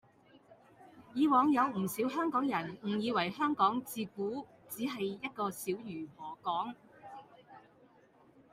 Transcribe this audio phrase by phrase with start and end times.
[1.13, 6.07] 以往有唔少香港人誤以為香港自古只係一個小漁
[6.41, 6.73] 港